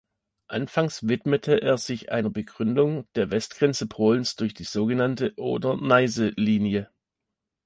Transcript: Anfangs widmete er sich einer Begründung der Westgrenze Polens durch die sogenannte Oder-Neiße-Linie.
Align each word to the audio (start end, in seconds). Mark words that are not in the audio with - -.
Anfangs 0.47 1.07
widmete 1.07 1.61
er 1.61 1.77
sich 1.77 2.11
einer 2.11 2.31
Begründung 2.31 3.05
der 3.13 3.29
Westgrenze 3.29 3.85
Polens 3.85 4.35
durch 4.35 4.55
die 4.55 4.63
sogenannte 4.63 5.31
Oder-Neiße-Linie. 5.37 6.89